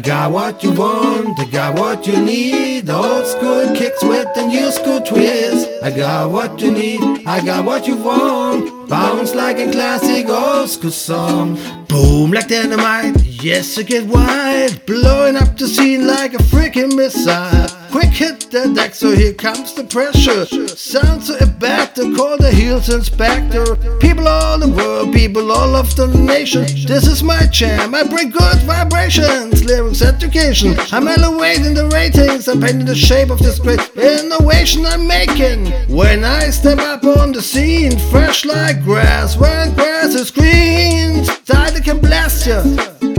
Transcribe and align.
got 0.00 0.32
what 0.32 0.64
you 0.64 0.72
want, 0.72 1.38
I 1.38 1.44
got 1.44 1.78
what 1.78 2.06
you 2.06 2.20
need. 2.20 2.90
Old 2.90 3.26
school 3.26 3.74
kicks 3.76 4.02
with 4.02 4.26
the 4.34 4.46
new 4.46 4.72
school 4.72 5.00
twist. 5.00 5.70
I 5.84 5.90
got 5.90 6.30
what 6.32 6.60
you 6.60 6.72
need, 6.72 7.00
I 7.26 7.44
got 7.44 7.64
what 7.64 7.86
you 7.86 7.96
want. 7.96 8.88
Bounce 8.88 9.34
like 9.34 9.58
a 9.58 9.70
classic 9.70 10.28
old 10.28 10.68
school 10.68 10.90
song. 10.90 11.58
Boom 11.86 12.32
like 12.32 12.48
dynamite, 12.48 13.22
yes, 13.24 13.78
it 13.78 13.86
get 13.86 14.04
wild. 14.06 14.84
Blowing 14.86 15.36
up 15.36 15.56
the 15.56 15.68
scene 15.68 16.06
like 16.06 16.34
a 16.34 16.38
freaking 16.38 16.96
missile. 16.96 17.83
Quick 17.94 18.10
hit 18.10 18.50
the 18.50 18.74
deck, 18.74 18.92
so 18.92 19.14
here 19.14 19.32
comes 19.32 19.72
the 19.72 19.84
pressure. 19.84 20.46
Sounds 20.66 21.28
so 21.28 21.46
back 21.60 21.94
to 21.94 22.12
call 22.16 22.36
the 22.36 22.50
heels 22.50 22.88
inspector. 22.88 23.76
People 24.00 24.26
all 24.26 24.58
the 24.58 24.66
world, 24.66 25.14
people 25.14 25.52
all 25.52 25.76
of 25.76 25.94
the 25.94 26.08
nation. 26.08 26.62
This 26.88 27.06
is 27.06 27.22
my 27.22 27.46
jam, 27.46 27.94
I 27.94 28.02
bring 28.02 28.30
good 28.30 28.58
vibrations, 28.62 29.62
lyrics 29.62 30.02
education. 30.02 30.74
I'm 30.90 31.06
elevating 31.06 31.74
the 31.74 31.86
ratings, 31.86 32.48
I'm 32.48 32.60
painting 32.60 32.84
the 32.84 32.96
shape 32.96 33.30
of 33.30 33.38
this 33.38 33.60
great 33.60 33.78
innovation 33.94 34.84
I'm 34.86 35.06
making. 35.06 35.70
When 35.86 36.24
I 36.24 36.50
step 36.50 36.80
up 36.80 37.04
on 37.04 37.30
the 37.30 37.42
scene, 37.42 37.96
fresh 38.10 38.44
like 38.44 38.82
grass, 38.82 39.36
when 39.36 39.72
grass 39.76 40.16
is 40.16 40.32
green, 40.32 41.24
Title 41.46 41.80
can 41.80 42.00
blast 42.00 42.44
ya. 42.44 42.58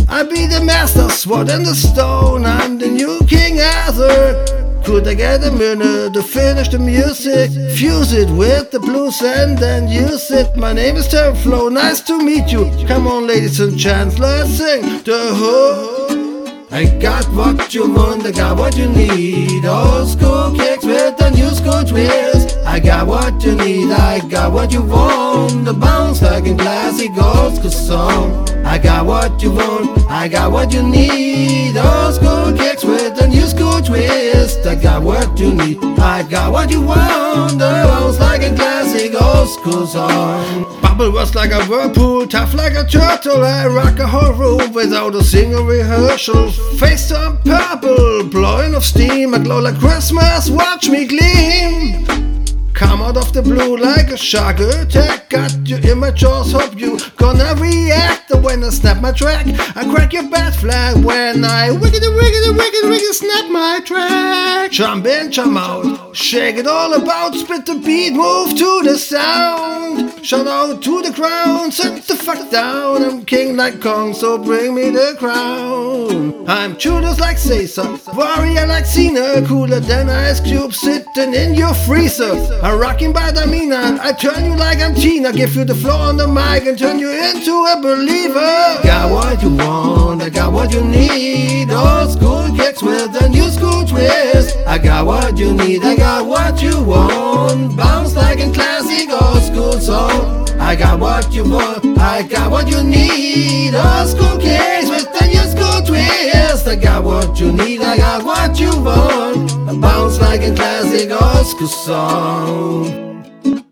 I 0.10 0.24
be 0.24 0.48
the 0.48 0.62
master, 0.66 1.08
sword 1.10 1.48
and 1.48 1.66
the 1.66 1.74
stone. 1.74 2.44
I'm 2.44 2.78
the 2.78 2.88
new 2.88 3.22
King 3.26 3.62
Arthur. 3.62 4.65
Could 4.86 5.08
I 5.08 5.16
get 5.16 5.42
minute 5.52 6.14
to 6.14 6.22
finish 6.22 6.70
the 6.70 6.78
music? 6.78 7.50
Fuse 7.76 8.14
it 8.14 8.30
with 8.30 8.70
the 8.70 8.80
blues 8.80 9.20
and 9.24 9.58
then 9.58 9.88
use 9.88 10.30
it. 10.30 10.56
My 10.56 10.74
name 10.74 10.96
is 10.96 11.08
Terraflow, 11.08 11.72
nice 11.72 12.02
to 12.02 12.24
meet 12.24 12.52
you. 12.52 12.72
Come 12.88 13.08
on, 13.08 13.26
ladies 13.26 13.60
and 13.60 13.76
gents, 13.76 14.20
let's 14.20 14.52
sing 14.52 14.84
the 15.04 15.34
hook. 15.42 16.72
I 16.72 16.86
got 17.00 17.26
what 17.34 17.74
you 17.74 17.92
want, 17.92 18.28
I 18.28 18.32
got 18.32 18.58
what 18.60 18.78
you 18.78 18.88
need. 18.88 19.66
Old 19.66 20.08
school 20.08 20.54
kicks 20.56 20.86
with 20.86 21.18
the 21.18 21.32
new 21.32 21.50
school 21.50 21.84
twist. 21.84 22.56
I 22.60 22.80
got 22.80 23.08
what 23.08 23.44
you 23.44 23.56
need, 23.56 23.92
I 23.92 24.20
got 24.30 24.54
what 24.54 24.72
you 24.72 24.84
want. 24.84 25.66
The 25.66 25.74
bounce 25.74 26.22
like 26.22 26.46
a 26.46 26.56
classic 26.56 27.10
old 27.18 27.56
school 27.56 27.72
song. 27.72 28.55
I 28.66 28.80
got 28.80 29.06
what 29.06 29.42
you 29.42 29.52
want, 29.52 30.10
I 30.10 30.28
got 30.28 30.52
what 30.52 30.74
you 30.74 30.82
need. 30.82 31.78
Old 31.78 32.16
school 32.16 32.52
kicks 32.52 32.84
with 32.84 33.22
a 33.22 33.28
new 33.28 33.46
school 33.48 33.80
twist. 33.82 34.66
I 34.66 34.76
got 34.76 35.04
what 35.04 35.40
you 35.40 35.54
need, 35.54 35.78
I 36.00 36.24
got 36.24 36.52
what 36.52 36.72
you 36.72 36.82
want. 36.82 37.60
Bounce 37.60 38.20
like 38.20 38.42
a 38.42 38.54
classic 38.56 39.14
old 39.22 39.50
school 39.50 39.86
song. 39.86 40.82
Bubble 40.82 41.12
was 41.12 41.36
like 41.36 41.52
a 41.52 41.64
whirlpool, 41.66 42.28
tough 42.28 42.56
like 42.56 42.74
a 42.74 42.84
turtle. 42.84 43.44
I 43.46 43.68
rock 43.68 44.00
a 44.00 44.08
whole 44.08 44.34
room 44.34 44.74
without 44.74 45.14
a 45.14 45.24
single 45.24 45.64
rehearsal. 45.64 46.52
Face 46.80 47.12
on 47.12 47.38
purple, 47.44 48.24
blowing 48.30 48.74
of 48.74 48.84
steam. 48.84 49.36
I 49.36 49.40
glow 49.40 49.60
like 49.60 49.80
Christmas, 49.80 50.50
watch 50.50 50.90
me 50.90 51.06
gleam. 51.06 52.06
Come 52.74 53.02
out 53.02 53.16
of 53.16 53.32
the 53.32 53.42
blue 53.42 53.78
like 53.78 54.10
a 54.10 54.18
shark 54.18 54.60
attack. 54.60 55.30
Got 55.30 55.68
you 55.68 55.78
in 55.78 56.00
my 56.00 56.12
jaws, 56.12 56.52
hope 56.52 56.78
you 56.78 57.00
gonna 57.16 57.54
react. 57.56 57.75
When 58.56 58.64
I 58.64 58.70
snap 58.70 59.02
my 59.02 59.12
track, 59.12 59.48
I 59.76 59.84
crack 59.84 60.14
your 60.14 60.30
bat 60.30 60.56
flag. 60.56 61.04
When 61.04 61.44
I 61.44 61.72
wiggity 61.72 62.08
wiggity 62.08 62.58
wiggity 62.58 62.84
wiggity 62.84 63.12
snap 63.12 63.52
my 63.52 63.82
track. 63.84 64.55
Jump 64.76 65.06
in, 65.06 65.32
jump 65.32 65.58
out, 65.58 66.14
shake 66.14 66.58
it 66.58 66.68
all 66.68 66.96
about. 66.96 67.34
Spit 67.34 67.66
the 67.66 67.76
beat, 67.76 68.12
move 68.12 68.58
to 68.58 68.82
the 68.84 68.98
sound. 68.98 70.12
Shout 70.22 70.48
out 70.48 70.84
to 70.84 71.02
the 71.02 71.14
crowd, 71.14 71.72
sit 71.72 72.04
the 72.04 72.14
fuck 72.14 72.52
down. 72.52 73.02
I'm 73.02 73.24
king 73.24 73.56
like 73.56 73.80
Kong, 73.80 74.14
so 74.14 74.38
bring 74.38 74.76
me 74.76 74.90
the 74.90 75.16
crown. 75.18 76.46
I'm 76.50 76.76
Judas 76.76 77.22
like 77.22 77.38
Caesar, 77.38 77.98
warrior 78.14 78.68
like 78.68 78.86
Cena, 78.86 79.48
cooler 79.48 79.80
than 79.80 80.10
ice 80.10 80.42
cube 80.42 80.74
sitting 80.74 81.34
in 81.34 81.56
your 81.56 81.74
freezer. 81.74 82.34
I'm 82.62 82.78
rocking 82.78 83.14
by 83.14 83.32
the 83.32 83.48
mina, 83.48 83.98
I 84.02 84.12
turn 84.12 84.44
you 84.44 84.58
like 84.58 84.82
I'm 84.82 84.94
Tina, 84.94 85.32
give 85.32 85.56
you 85.56 85.64
the 85.64 85.76
floor 85.76 86.02
on 86.10 86.18
the 86.18 86.28
mic 86.28 86.66
and 86.66 86.78
turn 86.78 87.00
you 87.00 87.12
into 87.12 87.54
a 87.72 87.80
believer. 87.82 88.82
Got 88.84 89.10
what 89.10 89.42
you 89.42 89.56
want, 89.56 90.22
I 90.22 90.30
got 90.30 90.52
what 90.52 90.74
you 90.74 90.82
need. 90.82 91.72
Old 91.72 92.12
school 92.12 92.54
kicks 92.58 92.84
with 92.84 93.16
a 93.24 93.30
new 93.30 93.50
school 93.50 93.86
twist. 93.86 94.65
I 94.68 94.78
got 94.78 95.06
what 95.06 95.38
you 95.38 95.54
need, 95.54 95.84
I 95.84 95.96
got 95.96 96.26
what 96.26 96.62
you 96.62 96.82
want. 96.84 97.78
Bounce 97.78 98.16
like 98.16 98.40
a 98.40 98.52
classic 98.52 99.10
old 99.10 99.44
school 99.44 99.74
song. 99.74 100.50
I 100.60 100.76
got 100.76 101.00
what 101.00 101.32
you 101.34 101.44
want, 101.44 102.00
I 102.00 102.24
got 102.24 102.50
what 102.52 102.68
you 102.68 102.84
need. 102.84 103.76
Old 103.76 104.10
school 104.10 104.38
kicks 104.40 104.90
with 104.90 105.08
the 105.14 105.28
new 105.28 105.46
school 105.54 105.82
twist. 105.86 106.68
I 106.68 106.76
got 106.76 107.04
what 107.04 107.40
you 107.40 107.52
need, 107.52 107.82
I 107.82 107.98
got 107.98 108.24
what 108.26 108.60
you 108.60 108.70
want. 108.82 109.82
Bounce 109.82 110.20
like 110.20 110.42
a 110.42 110.54
classic 110.56 111.12
old 111.12 111.46
school 111.46 111.68
song. 111.68 113.24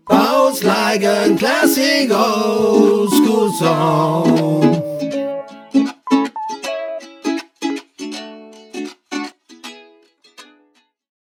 Bounce 0.06 0.62
like 0.62 1.02
a 1.02 1.36
classic 1.36 2.10
old 2.10 3.10
school 3.10 3.52
song. 3.52 4.83